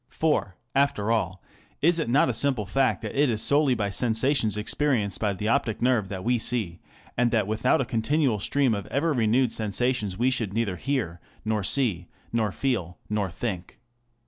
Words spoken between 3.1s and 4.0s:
it is solely by